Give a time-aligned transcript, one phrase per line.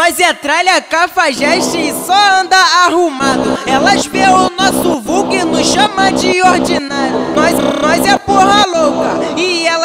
[0.00, 3.58] Nós é tralha, cafajeste e só anda arrumado.
[3.66, 7.34] Elas vê o nosso vulgo e nos chama de ordinário.
[7.36, 8.66] Nós, nós é porra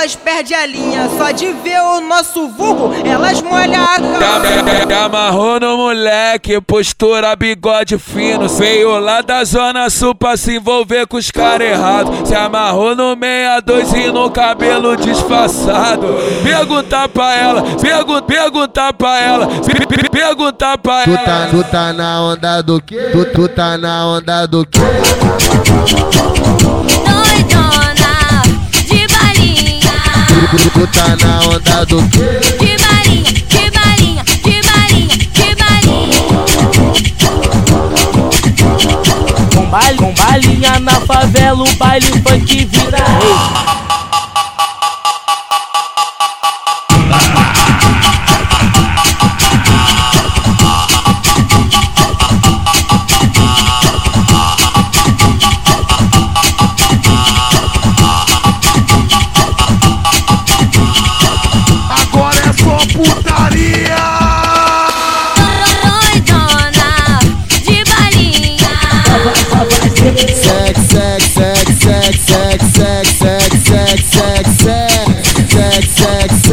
[0.05, 1.09] elas perdem a linha.
[1.17, 5.05] Só de ver o nosso vulgo, elas molham a calça.
[5.05, 8.47] Amarrou no moleque, postura, bigode fino.
[8.47, 12.27] Veio lá da zona sul pra se envolver com os caras errados.
[12.27, 16.05] Se amarrou no 62 e no cabelo disfarçado.
[16.43, 19.47] Perguntar pra ela, pergun perguntar pra ela,
[20.11, 21.17] perguntar pra Tu ela.
[21.19, 22.95] tá, tu tá na onda do que?
[22.95, 24.79] Tu, tu tá na onda do que?
[31.83, 32.19] Do que?
[32.19, 36.21] de balinha, de balinha, de balinha, de balinha.
[39.53, 43.84] Com baile, com balinha na favela, o baile funk vira rei.
[70.05, 74.93] Sex, sex, sex, sex, sex, sex, sex, sex, sex, sex,
[75.49, 76.44] sex, sex,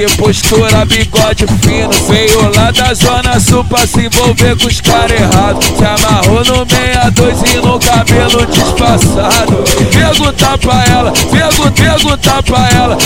[0.00, 1.90] moleque, postura, bigode fino.
[2.08, 5.66] Veio lá da zona sul pra se envolver com os caras errados.
[5.66, 9.64] Se amarrou no 62 e no cabelo disfarçado.
[9.92, 12.96] Perguntar pra ela, pergun perguntar pra ela,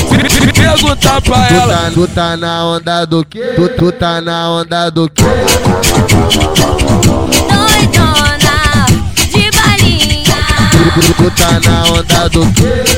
[0.55, 1.74] perguntar pra Tu ela.
[1.77, 3.41] tá, tu tá na onda do que?
[3.41, 5.23] Tu, tu tá na onda do que?
[7.48, 8.86] doidona
[9.30, 10.36] de balinha,
[10.95, 12.93] Tu, tu tá na onda do que?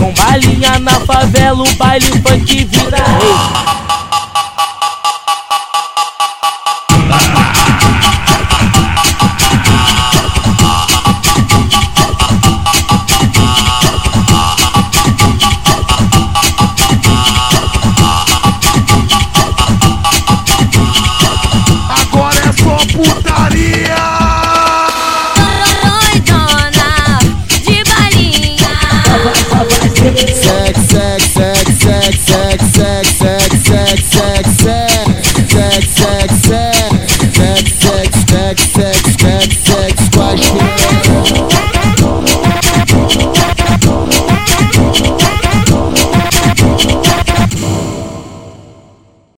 [0.00, 3.79] Com balinha na favela, o baile funk vira rei.